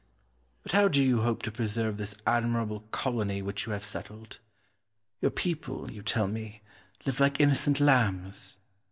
But 0.63 0.71
how 0.71 0.87
do 0.87 1.03
you 1.03 1.21
hope 1.21 1.43
to 1.43 1.51
preserve 1.51 1.97
this 1.97 2.15
admirable 2.25 2.79
colony 2.89 3.43
which 3.43 3.67
you 3.67 3.71
have 3.73 3.83
settled? 3.83 4.39
Your 5.21 5.29
people, 5.29 5.91
you 5.91 6.01
tell 6.01 6.27
me, 6.27 6.63
live 7.05 7.19
like 7.19 7.39
innocent 7.39 7.79
lambs. 7.79 8.57